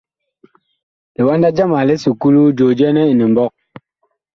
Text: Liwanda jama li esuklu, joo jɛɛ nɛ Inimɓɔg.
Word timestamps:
Liwanda 1.15 1.49
jama 1.57 1.79
li 1.87 1.93
esuklu, 1.99 2.41
joo 2.57 2.75
jɛɛ 2.77 2.91
nɛ 2.95 3.01
Inimɓɔg. 3.11 3.51